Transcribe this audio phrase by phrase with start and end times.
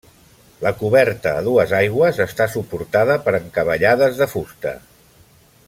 [0.61, 4.77] La coberta a dues aigües està suportada per encavallades de fusta.